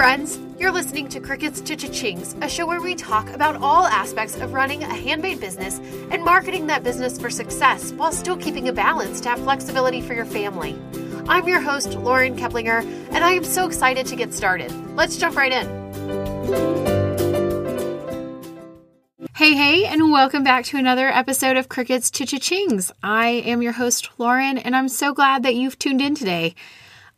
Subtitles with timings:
[0.00, 0.38] friends.
[0.58, 4.54] You're listening to Crickets to Cha-Chings, a show where we talk about all aspects of
[4.54, 5.78] running a handmade business
[6.10, 10.14] and marketing that business for success while still keeping a balance to have flexibility for
[10.14, 10.74] your family.
[11.28, 12.82] I'm your host, Lauren Keplinger,
[13.12, 14.72] and I am so excited to get started.
[14.96, 15.66] Let's jump right in.
[19.34, 22.90] Hey, hey, and welcome back to another episode of Crickets to Cha-Chings.
[23.02, 26.54] I am your host, Lauren, and I'm so glad that you've tuned in today.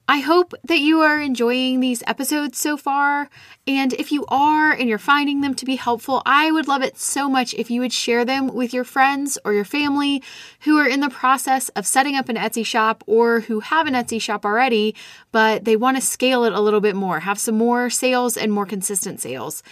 [0.09, 3.31] I hope that you are enjoying these episodes so far.
[3.69, 6.99] And if you are and you're finding them to be helpful, I would love it
[6.99, 10.23] so much if you would share them with your friends or your family
[10.61, 13.95] who are in the process of setting up an Etsy shop or who have an
[13.95, 14.95] Etsy shop already,
[15.31, 18.53] but they want to scale it a little bit more, have some more sales and
[18.53, 19.63] more consistent sales.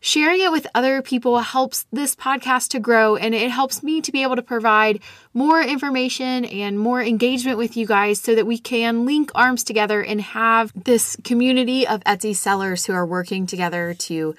[0.00, 4.12] Sharing it with other people helps this podcast to grow and it helps me to
[4.12, 5.00] be able to provide
[5.34, 10.00] more information and more engagement with you guys so that we can link arms together
[10.00, 14.36] and have this community of Etsy sellers who are working together to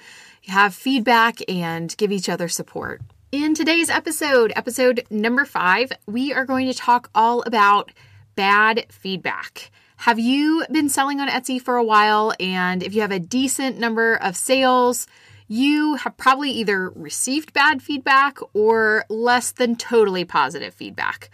[0.48, 3.02] have feedback and give each other support.
[3.30, 7.92] In today's episode, episode number five, we are going to talk all about
[8.34, 9.70] bad feedback.
[9.98, 12.32] Have you been selling on Etsy for a while?
[12.40, 15.06] And if you have a decent number of sales,
[15.50, 21.28] you have probably either received bad feedback or less than totally positive feedback.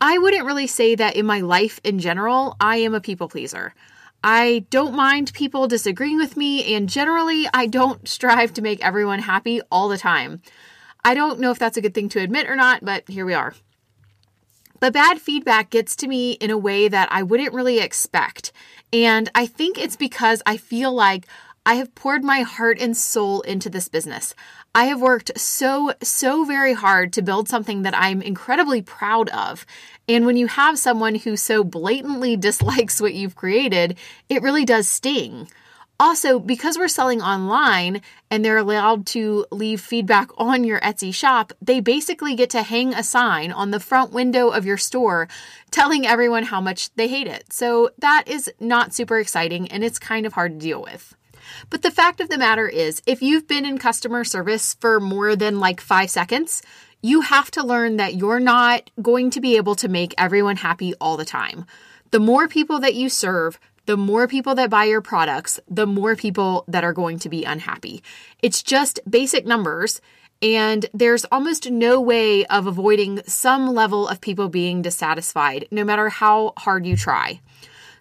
[0.00, 3.74] I wouldn't really say that in my life in general, I am a people pleaser.
[4.24, 9.18] I don't mind people disagreeing with me, and generally, I don't strive to make everyone
[9.18, 10.40] happy all the time.
[11.04, 13.34] I don't know if that's a good thing to admit or not, but here we
[13.34, 13.52] are.
[14.80, 18.50] But bad feedback gets to me in a way that I wouldn't really expect.
[18.94, 21.26] And I think it's because I feel like
[21.64, 24.34] I have poured my heart and soul into this business.
[24.74, 29.64] I have worked so, so very hard to build something that I'm incredibly proud of.
[30.08, 33.96] And when you have someone who so blatantly dislikes what you've created,
[34.28, 35.48] it really does sting.
[36.00, 41.52] Also, because we're selling online and they're allowed to leave feedback on your Etsy shop,
[41.62, 45.28] they basically get to hang a sign on the front window of your store
[45.70, 47.52] telling everyone how much they hate it.
[47.52, 51.14] So that is not super exciting and it's kind of hard to deal with.
[51.70, 55.36] But the fact of the matter is, if you've been in customer service for more
[55.36, 56.62] than like five seconds,
[57.02, 60.94] you have to learn that you're not going to be able to make everyone happy
[61.00, 61.66] all the time.
[62.12, 66.14] The more people that you serve, the more people that buy your products, the more
[66.14, 68.02] people that are going to be unhappy.
[68.40, 70.00] It's just basic numbers.
[70.40, 76.08] And there's almost no way of avoiding some level of people being dissatisfied, no matter
[76.08, 77.40] how hard you try.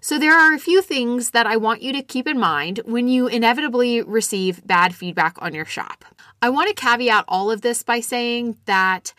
[0.04, 3.08] So, there are a few things that I want you to keep in mind when
[3.08, 6.04] you inevitably receive bad feedback on your shop.
[6.42, 9.14] I want to caveat all of this by saying that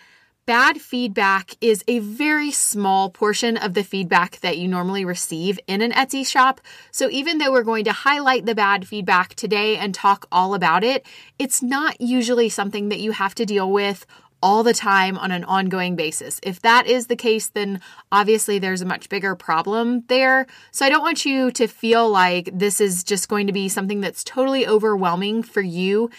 [0.44, 5.82] bad feedback is a very small portion of the feedback that you normally receive in
[5.82, 6.60] an Etsy shop.
[6.90, 10.82] So, even though we're going to highlight the bad feedback today and talk all about
[10.82, 11.06] it,
[11.38, 14.04] it's not usually something that you have to deal with
[14.42, 16.40] all the time on an ongoing basis.
[16.42, 17.80] If that is the case, then
[18.10, 20.46] obviously there's a much bigger problem there.
[20.70, 24.00] So I don't want you to feel like this is just going to be something
[24.00, 26.10] that's totally overwhelming for you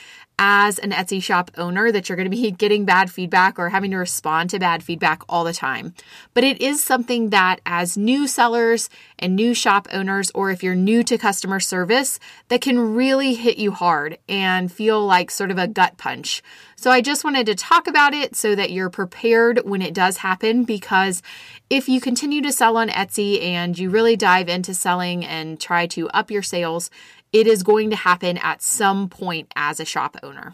[0.46, 3.92] as an Etsy shop owner that you're going to be getting bad feedback or having
[3.92, 5.94] to respond to bad feedback all the time.
[6.34, 10.76] But it is something that, as new sellers and new shop owners, or if you're
[10.76, 15.58] new to customer service, that can really hit you hard and feel like sort of
[15.58, 16.44] a gut punch.
[16.75, 20.18] So I just wanted to talk about it so that you're prepared when it does
[20.18, 21.22] happen because
[21.70, 25.88] if you continue to sell on Etsy and you really dive into selling and try
[25.88, 26.90] to up your sales,
[27.34, 30.54] it is going to happen at some point as a shop owner.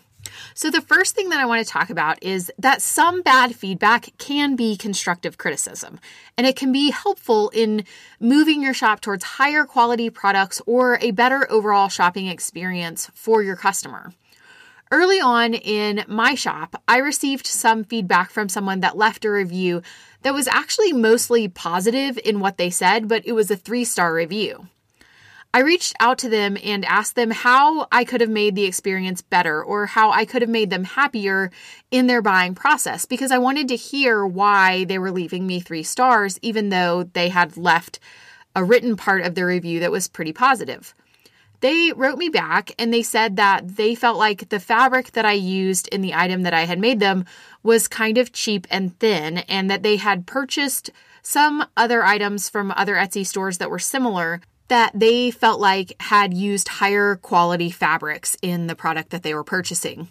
[0.54, 4.10] So, the first thing that I want to talk about is that some bad feedback
[4.18, 6.00] can be constructive criticism,
[6.38, 7.84] and it can be helpful in
[8.20, 13.56] moving your shop towards higher quality products or a better overall shopping experience for your
[13.56, 14.14] customer.
[14.92, 19.84] Early on in my shop, I received some feedback from someone that left a review
[20.24, 24.14] that was actually mostly positive in what they said, but it was a three star
[24.14, 24.68] review.
[25.52, 29.24] I reached out to them and asked them how I could have made the experience
[29.24, 31.50] better or how I could have made them happier
[31.90, 35.82] in their buying process because I wanted to hear why they were leaving me three
[35.82, 38.00] stars, even though they had left
[38.56, 40.94] a written part of their review that was pretty positive.
[41.62, 45.34] They wrote me back and they said that they felt like the fabric that I
[45.34, 47.26] used in the item that I had made them
[47.64, 50.92] was kind of cheap and thin, and that they had purchased
[51.24, 56.34] some other items from other Etsy stores that were similar that they felt like had
[56.34, 60.08] used higher quality fabrics in the product that they were purchasing.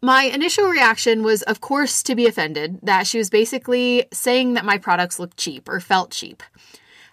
[0.00, 4.64] My initial reaction was, of course, to be offended that she was basically saying that
[4.64, 6.42] my products looked cheap or felt cheap.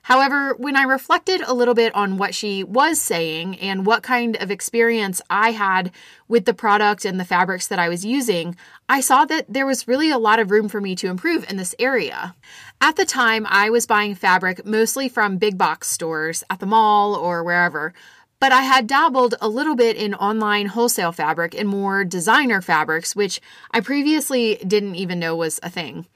[0.10, 4.36] However, when I reflected a little bit on what she was saying and what kind
[4.38, 5.92] of experience I had
[6.28, 8.56] with the product and the fabrics that I was using,
[8.90, 11.58] I saw that there was really a lot of room for me to improve in
[11.58, 12.34] this area.
[12.82, 17.14] At the time, I was buying fabric mostly from big box stores at the mall
[17.14, 17.94] or wherever.
[18.40, 23.16] But I had dabbled a little bit in online wholesale fabric and more designer fabrics,
[23.16, 26.08] which I previously didn't even know was a thing.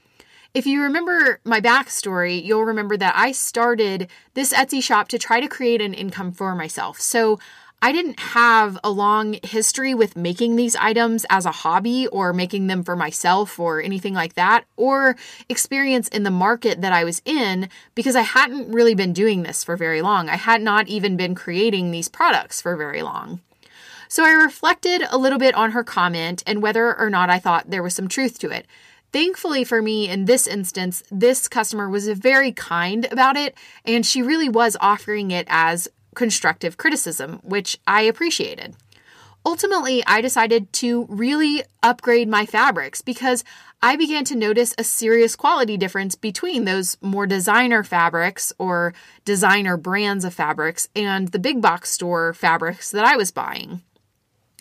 [0.54, 5.40] If you remember my backstory, you'll remember that I started this Etsy shop to try
[5.40, 7.00] to create an income for myself.
[7.02, 7.40] So
[7.82, 12.68] I didn't have a long history with making these items as a hobby or making
[12.68, 15.16] them for myself or anything like that, or
[15.50, 19.64] experience in the market that I was in because I hadn't really been doing this
[19.64, 20.30] for very long.
[20.30, 23.42] I had not even been creating these products for very long.
[24.08, 27.72] So I reflected a little bit on her comment and whether or not I thought
[27.72, 28.68] there was some truth to it.
[29.14, 33.56] Thankfully for me, in this instance, this customer was very kind about it,
[33.86, 38.76] and she really was offering it as constructive criticism, which I appreciated.
[39.46, 43.44] Ultimately, I decided to really upgrade my fabrics because
[43.84, 48.96] I began to notice a serious quality difference between those more designer fabrics or
[49.26, 53.84] designer brands of fabrics and the big box store fabrics that I was buying.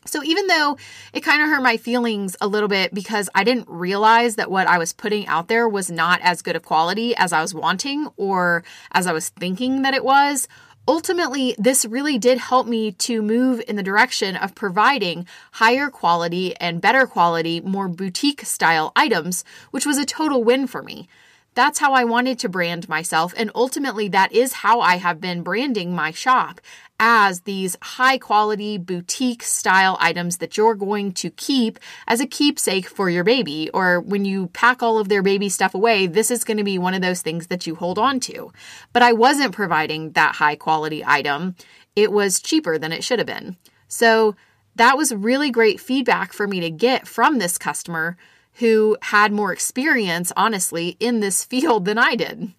[0.05, 0.77] So even though
[1.13, 4.67] it kind of hurt my feelings a little bit because I didn't realize that what
[4.67, 8.09] I was putting out there was not as good of quality as I was wanting
[8.17, 10.49] or as I was thinking that it was,
[10.89, 16.57] ultimately this really did help me to move in the direction of providing higher quality
[16.57, 21.09] and better quality, more boutique style items, which was a total win for me.
[21.55, 23.35] That's how I wanted to brand myself.
[23.37, 26.63] And ultimately, that is how I have been branding my shop
[27.05, 32.87] as these high quality boutique style items that you're going to keep as a keepsake
[32.87, 33.69] for your baby.
[33.75, 36.79] Or when you pack all of their baby stuff away, this is going to be
[36.79, 38.53] one of those things that you hold on to.
[38.93, 41.57] But I wasn't providing that high quality item,
[41.97, 43.57] it was cheaper than it should have been.
[43.89, 44.37] So
[44.77, 48.17] that was really great feedback for me to get from this customer
[48.55, 52.53] who had more experience, honestly, in this field than I did.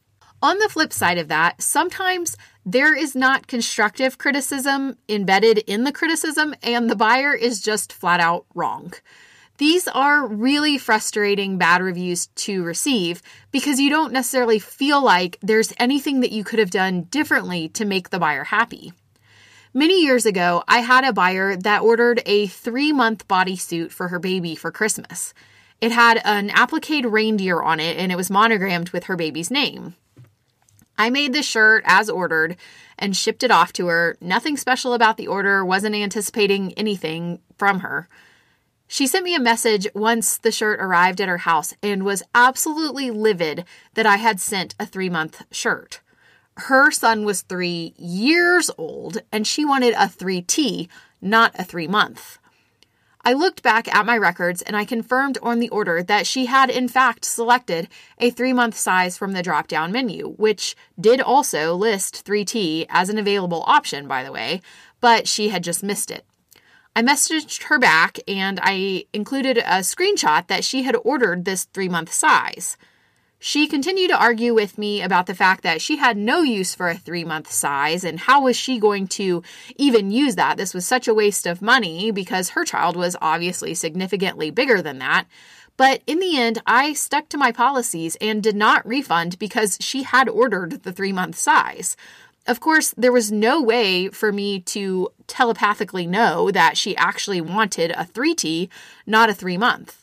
[0.44, 2.36] On the flip side of that, sometimes
[2.66, 8.19] there is not constructive criticism embedded in the criticism, and the buyer is just flat
[8.19, 8.92] out wrong.
[9.57, 13.22] These are really frustrating bad reviews to receive
[13.54, 17.86] because you don't necessarily feel like there's anything that you could have done differently to
[17.86, 18.92] make the buyer happy.
[19.74, 24.19] Many years ago, I had a buyer that ordered a three month bodysuit for her
[24.19, 25.34] baby for Christmas.
[25.80, 29.95] It had an applique reindeer on it and it was monogrammed with her baby's name.
[30.98, 32.56] I made the shirt as ordered
[32.98, 34.18] and shipped it off to her.
[34.22, 38.07] Nothing special about the order, wasn't anticipating anything from her.
[38.88, 43.10] She sent me a message once the shirt arrived at her house and was absolutely
[43.10, 46.01] livid that I had sent a three month shirt.
[46.57, 50.88] Her son was three years old and she wanted a 3T,
[51.22, 52.38] not a three month.
[53.25, 56.70] I looked back at my records and I confirmed on the order that she had
[56.70, 57.88] in fact selected
[58.18, 63.08] a three month size from the drop down menu, which did also list 3T as
[63.08, 64.62] an available option, by the way,
[65.00, 66.25] but she had just missed it.
[66.98, 71.90] I messaged her back and I included a screenshot that she had ordered this three
[71.90, 72.76] month size.
[73.45, 76.88] She continued to argue with me about the fact that she had no use for
[76.88, 79.44] a three month size and how was she going to
[79.76, 80.56] even use that?
[80.56, 85.00] This was such a waste of money because her child was obviously significantly bigger than
[85.00, 85.26] that.
[85.76, 90.04] But in the end, I stuck to my policies and did not refund because she
[90.04, 91.97] had ordered the three month size.
[92.47, 97.92] Of course, there was no way for me to telepathically know that she actually wanted
[97.92, 98.69] a 3T,
[99.06, 100.03] not a three month.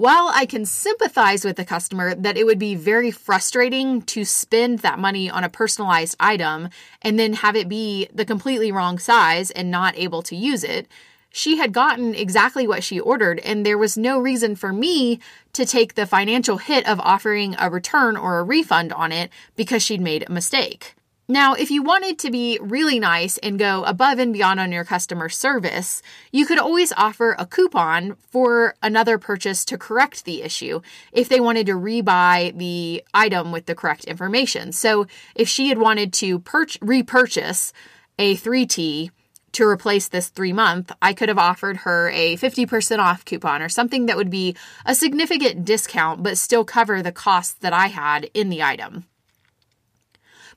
[0.00, 4.78] While I can sympathize with the customer that it would be very frustrating to spend
[4.78, 6.70] that money on a personalized item
[7.02, 10.88] and then have it be the completely wrong size and not able to use it,
[11.28, 15.20] she had gotten exactly what she ordered, and there was no reason for me
[15.52, 19.82] to take the financial hit of offering a return or a refund on it because
[19.82, 20.94] she'd made a mistake.
[21.30, 24.84] Now, if you wanted to be really nice and go above and beyond on your
[24.84, 30.80] customer service, you could always offer a coupon for another purchase to correct the issue
[31.12, 34.72] if they wanted to rebuy the item with the correct information.
[34.72, 35.06] So,
[35.36, 36.42] if she had wanted to
[36.82, 37.72] repurchase
[38.18, 39.12] a 3T
[39.52, 43.68] to replace this three month, I could have offered her a 50% off coupon or
[43.68, 48.28] something that would be a significant discount but still cover the costs that I had
[48.34, 49.04] in the item.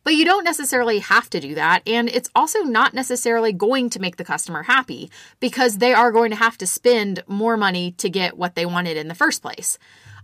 [0.04, 1.82] But you don't necessarily have to do that.
[1.88, 6.32] And it's also not necessarily going to make the customer happy because they are going
[6.32, 9.78] to have to spend more money to get what they wanted in the first place.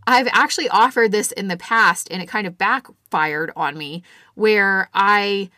[0.05, 4.03] I've actually offered this in the past and it kind of backfired on me
[4.35, 5.49] where I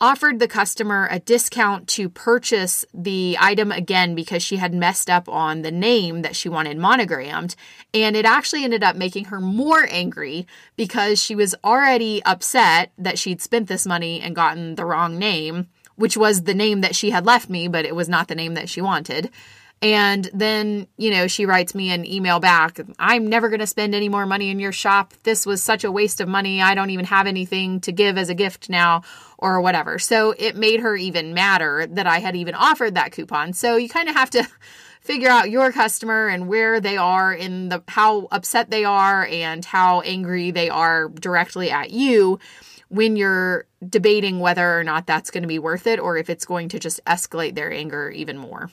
[0.00, 5.28] offered the customer a discount to purchase the item again because she had messed up
[5.28, 7.56] on the name that she wanted monogrammed.
[7.92, 13.18] And it actually ended up making her more angry because she was already upset that
[13.18, 17.10] she'd spent this money and gotten the wrong name, which was the name that she
[17.10, 19.30] had left me, but it was not the name that she wanted.
[19.80, 23.94] And then, you know, she writes me an email back I'm never going to spend
[23.94, 25.14] any more money in your shop.
[25.22, 26.60] This was such a waste of money.
[26.60, 29.02] I don't even have anything to give as a gift now,
[29.38, 29.98] or whatever.
[29.98, 33.52] So it made her even madder that I had even offered that coupon.
[33.52, 34.46] So you kind of have to
[35.00, 39.64] figure out your customer and where they are in the how upset they are and
[39.64, 42.40] how angry they are directly at you
[42.88, 46.44] when you're debating whether or not that's going to be worth it or if it's
[46.44, 48.70] going to just escalate their anger even more.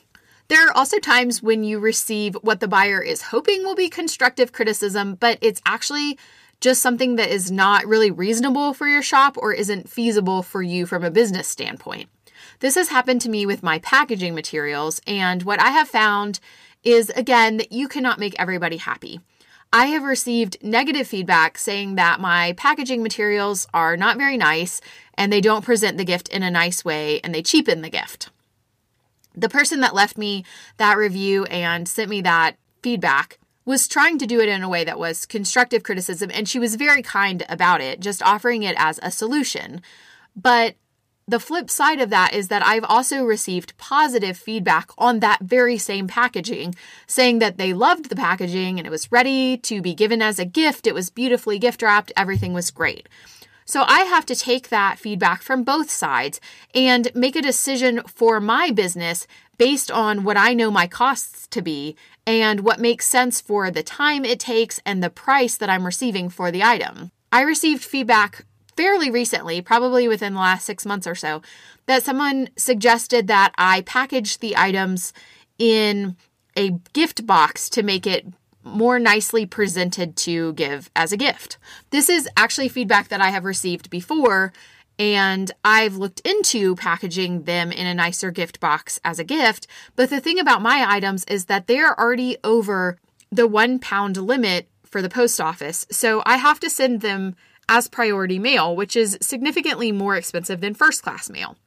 [0.47, 4.51] There are also times when you receive what the buyer is hoping will be constructive
[4.51, 6.19] criticism, but it's actually
[6.61, 10.85] just something that is not really reasonable for your shop or isn't feasible for you
[10.85, 12.09] from a business standpoint.
[12.59, 16.39] This has happened to me with my packaging materials, and what I have found
[16.83, 19.19] is again that you cannot make everybody happy.
[19.73, 24.79] I have received negative feedback saying that my packaging materials are not very nice
[25.15, 28.29] and they don't present the gift in a nice way and they cheapen the gift
[29.35, 30.43] the person that left me
[30.77, 34.83] that review and sent me that feedback was trying to do it in a way
[34.83, 38.99] that was constructive criticism and she was very kind about it, just offering it as
[39.01, 39.81] a solution.
[40.35, 40.75] But
[41.27, 45.77] the flip side of that is that I've also received positive feedback on that very
[45.79, 46.75] same packaging,
[47.07, 50.45] saying that they loved the packaging and it was ready to be given as a
[50.45, 50.85] gift.
[50.85, 53.09] It was beautifully gift wrapped, everything was great.
[53.67, 56.39] So I have to take that feedback from both sides
[56.75, 59.25] and make a decision for my business
[59.57, 61.95] based on what I know my costs to be
[62.27, 66.29] and what makes sense for the time it takes and the price that I'm receiving
[66.29, 67.11] for the item.
[67.31, 68.45] I received feedback
[68.77, 71.41] fairly recently, probably within the last six months or so,
[71.87, 75.11] that someone suggested that I package the items
[75.57, 76.15] in
[76.55, 78.27] a gift box to make it
[78.65, 81.57] more nicely presented to give as a gift.
[81.91, 84.51] This is actually feedback that I have received before,
[84.97, 89.67] and I've looked into packaging them in a nicer gift box as a gift.
[89.95, 92.97] But the thing about my items is that they're already over
[93.31, 95.85] the one pound limit for the post office.
[95.91, 97.35] So I have to send them
[97.67, 101.57] as priority mail, which is significantly more expensive than first class mail.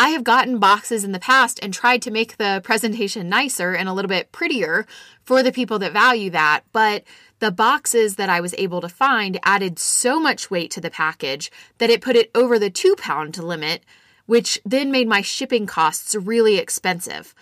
[0.00, 3.86] I have gotten boxes in the past and tried to make the presentation nicer and
[3.86, 4.86] a little bit prettier
[5.26, 7.04] for the people that value that, but
[7.38, 11.52] the boxes that I was able to find added so much weight to the package
[11.76, 13.84] that it put it over the two pound limit,
[14.24, 17.34] which then made my shipping costs really expensive.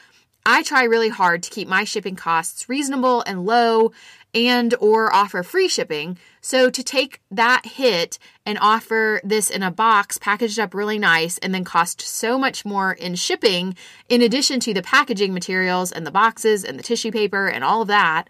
[0.44, 3.92] I try really hard to keep my shipping costs reasonable and low
[4.34, 6.18] and or offer free shipping.
[6.40, 11.38] So to take that hit and offer this in a box packaged up really nice
[11.38, 13.76] and then cost so much more in shipping
[14.08, 17.82] in addition to the packaging materials and the boxes and the tissue paper and all
[17.82, 18.28] of that,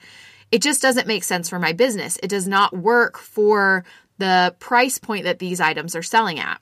[0.50, 2.18] it just doesn't make sense for my business.
[2.22, 3.84] It does not work for
[4.18, 6.60] the price point that these items are selling at.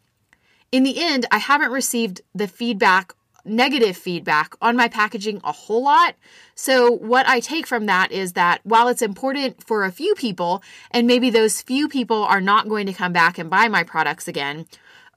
[0.73, 3.15] In the end, I haven't received the feedback
[3.47, 6.15] negative feedback on my packaging a whole lot.
[6.55, 10.63] So, what I take from that is that while it's important for a few people,
[10.91, 14.29] and maybe those few people are not going to come back and buy my products
[14.29, 14.67] again,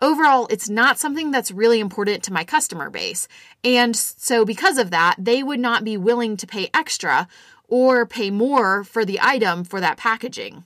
[0.01, 3.27] overall, it's not something that's really important to my customer base.
[3.63, 7.27] And so, because of that, they would not be willing to pay extra
[7.67, 10.63] or pay more for the item for that packaging.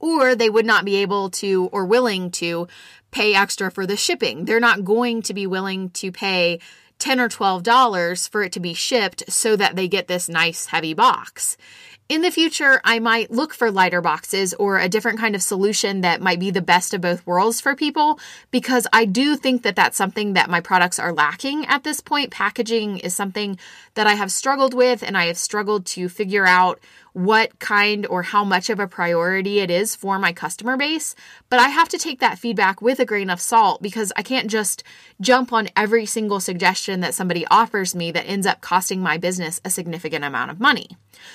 [0.00, 2.66] Or they would not be able to or willing to
[3.12, 4.44] pay extra for the shipping.
[4.44, 6.58] They're not going to be willing to pay
[6.98, 10.66] 10 or 12 dollars for it to be shipped so that they get this nice
[10.66, 11.56] heavy box.
[12.10, 16.00] In the future, I might look for lighter boxes or a different kind of solution
[16.00, 18.18] that might be the best of both worlds for people
[18.50, 22.32] because I do think that that's something that my products are lacking at this point.
[22.32, 23.60] Packaging is something
[23.94, 26.80] that I have struggled with and I have struggled to figure out
[27.12, 31.14] what kind or how much of a priority it is for my customer base.
[31.48, 34.50] But I have to take that feedback with a grain of salt because I can't
[34.50, 34.82] just
[35.20, 39.60] jump on every single suggestion that somebody offers me that ends up costing my business
[39.64, 40.88] a significant amount of money.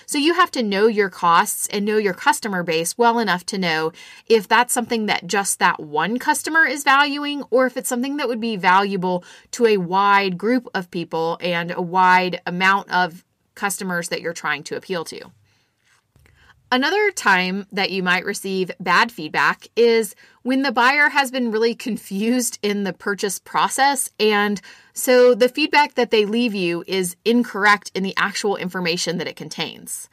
[0.05, 3.57] So you have to know your costs and know your customer base well enough to
[3.57, 3.91] know
[4.27, 8.27] if that's something that just that one customer is valuing or if it's something that
[8.27, 14.09] would be valuable to a wide group of people and a wide amount of customers
[14.09, 15.31] that you're trying to appeal to.
[16.71, 21.75] Another time that you might receive bad feedback is when the buyer has been really
[21.75, 24.09] confused in the purchase process.
[24.19, 24.59] And
[24.93, 29.35] so the feedback that they leave you is incorrect in the actual information that it
[29.35, 30.09] contains.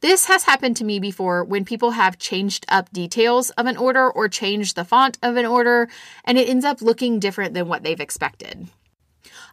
[0.00, 4.10] This has happened to me before when people have changed up details of an order
[4.10, 5.88] or changed the font of an order,
[6.24, 8.66] and it ends up looking different than what they've expected.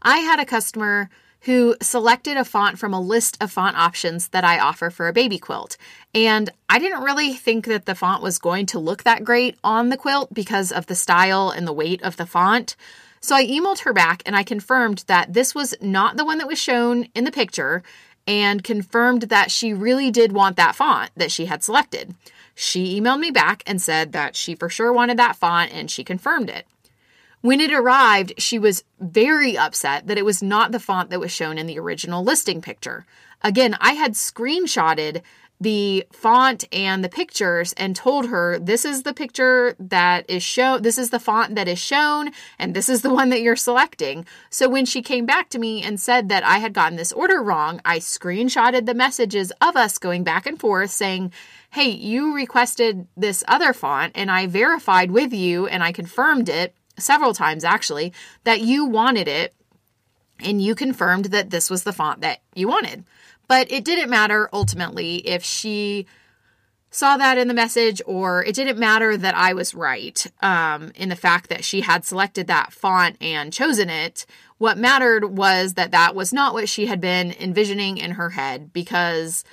[0.02, 4.44] I had a customer who selected a font from a list of font options that
[4.44, 5.78] I offer for a baby quilt.
[6.14, 9.90] And I didn't really think that the font was going to look that great on
[9.90, 12.76] the quilt because of the style and the weight of the font.
[13.22, 16.48] So I emailed her back and I confirmed that this was not the one that
[16.48, 17.84] was shown in the picture
[18.28, 22.16] and confirmed that she really did want that font that she had selected.
[22.54, 26.04] She emailed me back and said that she for sure wanted that font and she
[26.04, 26.68] confirmed it.
[27.42, 31.32] When it arrived, she was very upset that it was not the font that was
[31.32, 33.06] shown in the original listing picture.
[33.42, 35.22] Again, I had screenshotted
[35.62, 40.82] the font and the pictures and told her this is the picture that is shown
[40.82, 44.26] this is the font that is shown and this is the one that you're selecting
[44.50, 47.44] so when she came back to me and said that i had gotten this order
[47.44, 51.30] wrong i screenshotted the messages of us going back and forth saying
[51.72, 56.74] hey you requested this other font and i verified with you and i confirmed it
[57.00, 58.14] several times actually
[58.44, 59.54] that you wanted it
[60.40, 63.04] and you confirmed that this was the font that you wanted
[63.48, 66.06] but it didn't matter ultimately if she
[66.92, 71.10] saw that in the message or it didn't matter that I was right um, in
[71.10, 74.26] the fact that she had selected that font and chosen it.
[74.58, 78.74] What mattered was that that was not what she had been envisioning in her head
[78.74, 79.44] because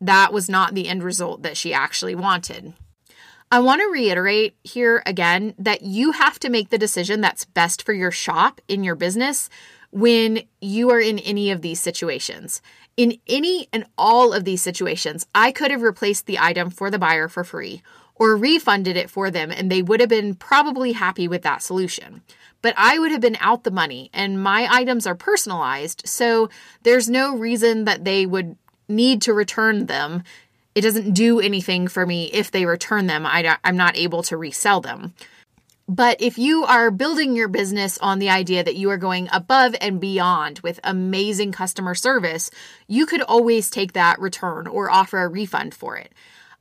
[0.00, 2.74] that was not the end result that she actually wanted.
[3.52, 7.82] I want to reiterate here again that you have to make the decision that's best
[7.82, 9.50] for your shop in your business
[9.90, 12.62] when you are in any of these situations.
[12.96, 16.98] In any and all of these situations, I could have replaced the item for the
[16.98, 17.82] buyer for free
[18.14, 22.22] or refunded it for them, and they would have been probably happy with that solution.
[22.62, 26.48] But I would have been out the money, and my items are personalized, so
[26.84, 28.56] there's no reason that they would
[28.88, 30.22] need to return them.
[30.74, 33.26] It doesn't do anything for me if they return them.
[33.26, 35.14] I, am not able to resell them.
[35.88, 39.74] But if you are building your business on the idea that you are going above
[39.80, 42.50] and beyond with amazing customer service,
[42.86, 46.12] you could always take that return or offer a refund for it.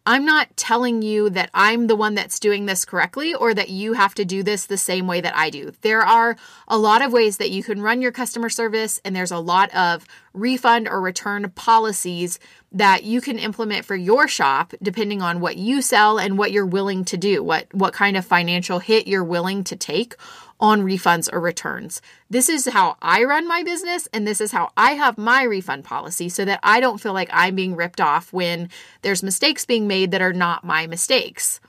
[0.06, 3.94] I'm not telling you that I'm the one that's doing this correctly or that you
[3.94, 5.74] have to do this the same way that I do.
[5.82, 6.36] There are
[6.68, 9.74] a lot of ways that you can run your customer service, and there's a lot
[9.76, 12.40] of refund or return policies
[12.72, 16.66] that you can implement for your shop depending on what you sell and what you're
[16.66, 20.16] willing to do, what what kind of financial hit you're willing to take
[20.62, 22.02] on refunds or returns.
[22.30, 25.84] This is how I run my business and this is how I have my refund
[25.84, 28.70] policy so that I don't feel like I'm being ripped off when
[29.02, 31.60] there's mistakes being made that are not my mistakes.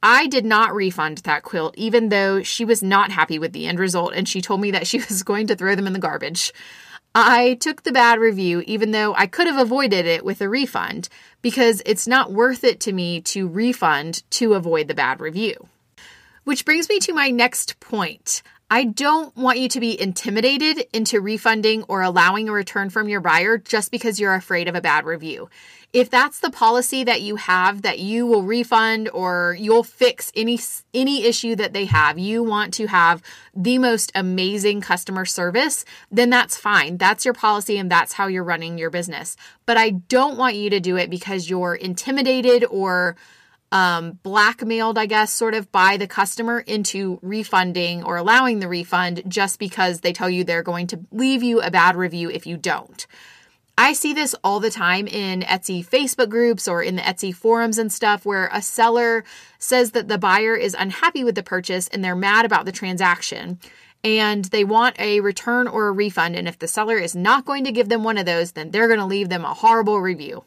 [0.00, 3.80] I did not refund that quilt, even though she was not happy with the end
[3.80, 6.52] result and she told me that she was going to throw them in the garbage.
[7.14, 11.08] I took the bad review, even though I could have avoided it with a refund,
[11.42, 15.68] because it's not worth it to me to refund to avoid the bad review.
[16.48, 18.42] Which brings me to my next point.
[18.70, 23.20] I don't want you to be intimidated into refunding or allowing a return from your
[23.20, 25.50] buyer just because you're afraid of a bad review.
[25.92, 30.58] If that's the policy that you have that you will refund or you'll fix any
[30.94, 33.22] any issue that they have, you want to have
[33.54, 36.96] the most amazing customer service, then that's fine.
[36.96, 39.36] That's your policy and that's how you're running your business.
[39.66, 43.16] But I don't want you to do it because you're intimidated or
[43.70, 49.22] um, blackmailed, I guess, sort of by the customer into refunding or allowing the refund
[49.28, 52.56] just because they tell you they're going to leave you a bad review if you
[52.56, 53.06] don't.
[53.80, 57.78] I see this all the time in Etsy Facebook groups or in the Etsy forums
[57.78, 59.24] and stuff where a seller
[59.60, 63.60] says that the buyer is unhappy with the purchase and they're mad about the transaction
[64.02, 66.34] and they want a return or a refund.
[66.34, 68.88] And if the seller is not going to give them one of those, then they're
[68.88, 70.44] going to leave them a horrible review.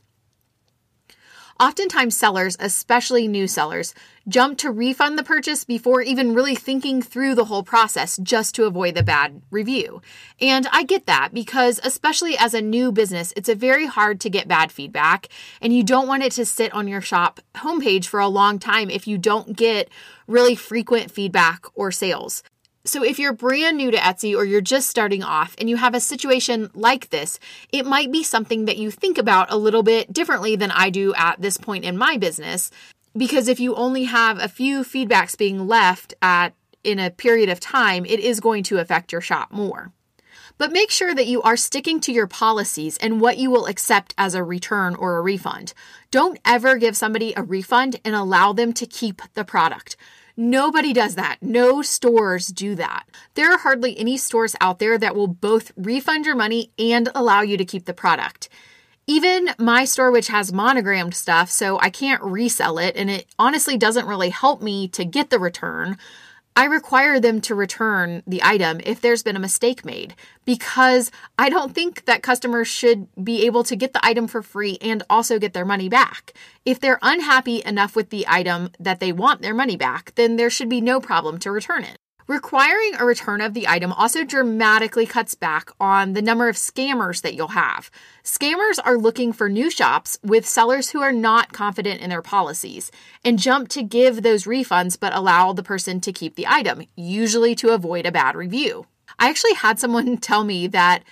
[1.61, 3.93] Oftentimes, sellers, especially new sellers,
[4.27, 8.65] jump to refund the purchase before even really thinking through the whole process just to
[8.65, 10.01] avoid the bad review.
[10.41, 14.29] And I get that because, especially as a new business, it's a very hard to
[14.31, 15.27] get bad feedback,
[15.61, 18.89] and you don't want it to sit on your shop homepage for a long time
[18.89, 19.87] if you don't get
[20.25, 22.41] really frequent feedback or sales.
[22.83, 25.93] So, if you're brand new to Etsy or you're just starting off and you have
[25.93, 27.37] a situation like this,
[27.71, 31.13] it might be something that you think about a little bit differently than I do
[31.13, 32.71] at this point in my business.
[33.15, 37.59] Because if you only have a few feedbacks being left at in a period of
[37.59, 39.91] time, it is going to affect your shop more.
[40.57, 44.15] But make sure that you are sticking to your policies and what you will accept
[44.17, 45.73] as a return or a refund.
[46.09, 49.95] Don't ever give somebody a refund and allow them to keep the product.
[50.41, 51.37] Nobody does that.
[51.43, 53.03] No stores do that.
[53.35, 57.41] There are hardly any stores out there that will both refund your money and allow
[57.41, 58.49] you to keep the product.
[59.05, 63.77] Even my store, which has monogrammed stuff, so I can't resell it, and it honestly
[63.77, 65.99] doesn't really help me to get the return.
[66.55, 71.09] I require them to return the item if there's been a mistake made because
[71.39, 75.01] I don't think that customers should be able to get the item for free and
[75.09, 76.33] also get their money back.
[76.65, 80.49] If they're unhappy enough with the item that they want their money back, then there
[80.49, 82.00] should be no problem to return it.
[82.31, 87.23] Requiring a return of the item also dramatically cuts back on the number of scammers
[87.23, 87.91] that you'll have.
[88.23, 92.89] Scammers are looking for new shops with sellers who are not confident in their policies
[93.25, 97.53] and jump to give those refunds but allow the person to keep the item, usually
[97.53, 98.85] to avoid a bad review.
[99.19, 101.03] I actually had someone tell me that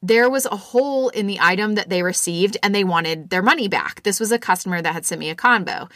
[0.00, 3.66] there was a hole in the item that they received and they wanted their money
[3.66, 4.04] back.
[4.04, 5.88] This was a customer that had sent me a combo.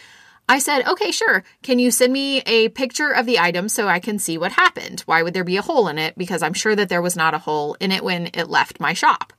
[0.48, 1.42] I said, okay, sure.
[1.62, 5.00] Can you send me a picture of the item so I can see what happened?
[5.00, 6.16] Why would there be a hole in it?
[6.16, 8.92] Because I'm sure that there was not a hole in it when it left my
[8.92, 9.32] shop.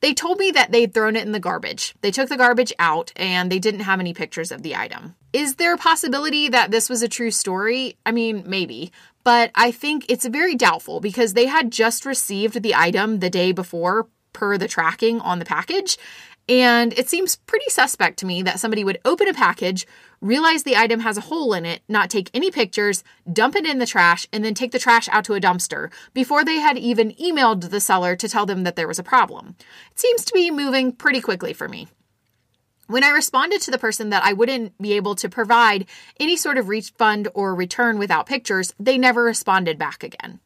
[0.00, 1.94] They told me that they'd thrown it in the garbage.
[2.00, 5.14] They took the garbage out and they didn't have any pictures of the item.
[5.32, 7.96] Is there a possibility that this was a true story?
[8.04, 12.74] I mean, maybe, but I think it's very doubtful because they had just received the
[12.74, 15.96] item the day before per the tracking on the package.
[16.48, 19.86] And it seems pretty suspect to me that somebody would open a package,
[20.22, 23.78] realize the item has a hole in it, not take any pictures, dump it in
[23.78, 27.10] the trash, and then take the trash out to a dumpster before they had even
[27.12, 29.56] emailed the seller to tell them that there was a problem.
[29.90, 31.88] It seems to be moving pretty quickly for me.
[32.86, 35.86] When I responded to the person that I wouldn't be able to provide
[36.20, 40.40] any sort of refund or return without pictures, they never responded back again.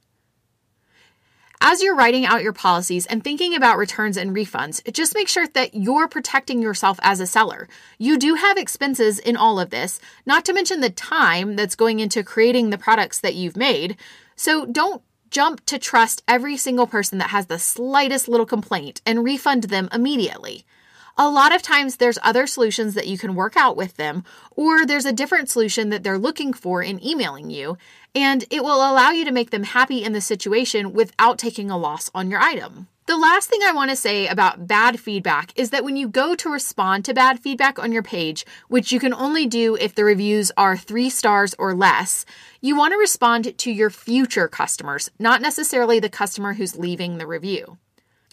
[1.61, 5.47] As you're writing out your policies and thinking about returns and refunds, just make sure
[5.49, 7.67] that you're protecting yourself as a seller.
[7.99, 12.01] You do have expenses in all of this, not to mention the time that's going
[12.01, 13.97] into creating the products that you've made.
[14.37, 19.25] So don't jump to trust every single person that has the slightest little complaint and
[19.25, 20.67] refund them immediately
[21.19, 24.85] a lot of times there's other solutions that you can work out with them, or
[24.85, 27.79] there's a different solution that they're looking for in emailing you,
[28.17, 31.77] and it will allow you to make them happy in the situation without taking a
[31.77, 32.89] loss on your item.
[33.05, 36.35] The last thing I want to say about bad feedback is that when you go
[36.35, 40.03] to respond to bad feedback on your page, which you can only do if the
[40.03, 42.25] reviews are three stars or less,
[42.63, 47.27] you want to respond to your future customers, not necessarily the customer who's leaving the
[47.27, 47.77] review.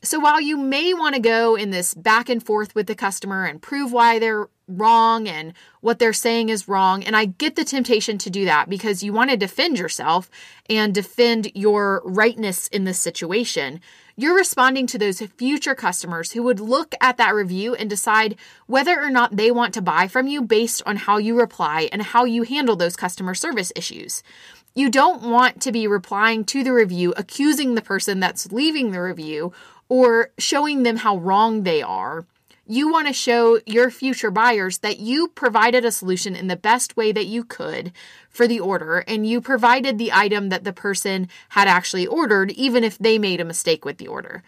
[0.01, 3.45] So while you may want to go in this back and forth with the customer
[3.45, 7.65] and prove why they're wrong and what they're saying is wrong, and I get the
[7.65, 10.29] temptation to do that because you want to defend yourself
[10.69, 13.81] and defend your rightness in this situation,
[14.15, 19.01] you're responding to those future customers who would look at that review and decide whether
[19.01, 22.23] or not they want to buy from you based on how you reply and how
[22.23, 24.23] you handle those customer service issues.
[24.75, 29.01] You don't want to be replying to the review accusing the person that's leaving the
[29.01, 29.51] review
[29.89, 32.25] or showing them how wrong they are.
[32.65, 36.95] You want to show your future buyers that you provided a solution in the best
[36.95, 37.91] way that you could
[38.29, 42.85] for the order and you provided the item that the person had actually ordered, even
[42.85, 44.43] if they made a mistake with the order.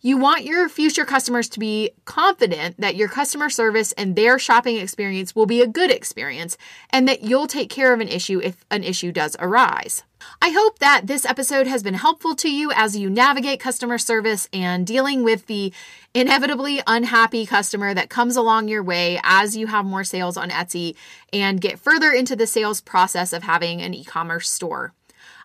[0.00, 4.78] You want your future customers to be confident that your customer service and their shopping
[4.78, 6.56] experience will be a good experience
[6.88, 10.04] and that you'll take care of an issue if an issue does arise.
[10.40, 14.48] I hope that this episode has been helpful to you as you navigate customer service
[14.52, 15.72] and dealing with the
[16.14, 20.96] inevitably unhappy customer that comes along your way as you have more sales on Etsy
[21.32, 24.92] and get further into the sales process of having an e commerce store.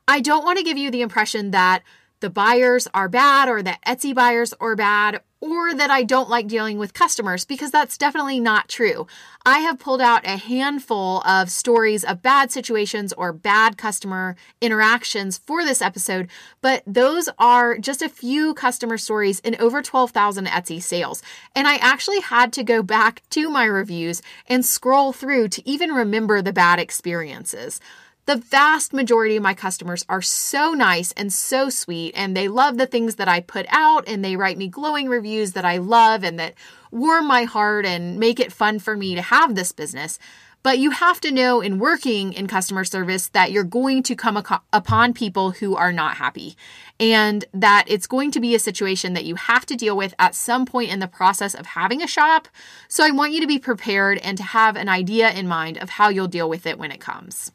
[0.07, 1.83] I don't want to give you the impression that
[2.19, 6.47] the buyers are bad or that Etsy buyers are bad or that I don't like
[6.47, 9.08] dealing with customers because that's definitely not true.
[9.45, 15.38] I have pulled out a handful of stories of bad situations or bad customer interactions
[15.38, 16.29] for this episode,
[16.62, 21.21] but those are just a few customer stories in over 12,000 Etsy sales.
[21.53, 25.91] And I actually had to go back to my reviews and scroll through to even
[25.91, 27.82] remember the bad experiences.
[28.25, 32.77] The vast majority of my customers are so nice and so sweet, and they love
[32.77, 36.23] the things that I put out, and they write me glowing reviews that I love
[36.23, 36.53] and that
[36.89, 40.19] warm my heart and make it fun for me to have this business.
[40.63, 44.41] But you have to know in working in customer service that you're going to come
[44.71, 46.55] upon people who are not happy
[47.01, 50.33] and that it's going to be a situation that you have to deal with at
[50.33, 52.47] some point in the process of having a shop.
[52.88, 55.89] So I want you to be prepared and to have an idea in mind of
[55.89, 57.51] how you'll deal with it when it comes.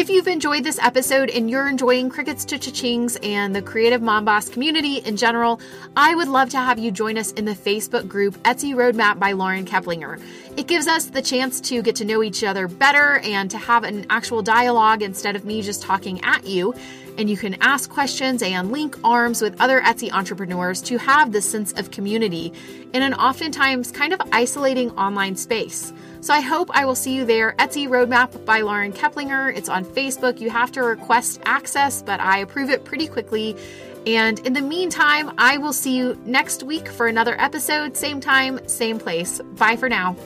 [0.00, 4.24] If you've enjoyed this episode and you're enjoying Crickets to Cha-Chings and the Creative Mom
[4.24, 5.60] Boss community in general,
[5.94, 9.32] I would love to have you join us in the Facebook group Etsy Roadmap by
[9.32, 10.18] Lauren Keplinger.
[10.56, 13.84] It gives us the chance to get to know each other better and to have
[13.84, 16.74] an actual dialogue instead of me just talking at you
[17.18, 21.44] and you can ask questions and link arms with other Etsy entrepreneurs to have this
[21.44, 22.54] sense of community
[22.94, 25.92] in an oftentimes kind of isolating online space.
[26.20, 27.54] So I hope I will see you there.
[27.58, 29.56] Etsy Roadmap by Lauren Keplinger.
[29.56, 30.38] It's on Facebook.
[30.38, 33.56] You have to request access, but I approve it pretty quickly.
[34.06, 38.60] And in the meantime, I will see you next week for another episode, same time,
[38.68, 39.40] same place.
[39.56, 40.16] Bye for now.